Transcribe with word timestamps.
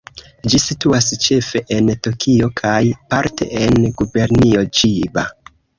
Ĝi 0.51 0.59
situas 0.63 1.09
ĉefe 1.25 1.61
en 1.77 1.93
Tokio 2.07 2.51
kaj 2.63 2.81
parte 3.13 3.51
en 3.67 3.79
Gubernio 4.03 4.71
Ĉiba. 4.81 5.33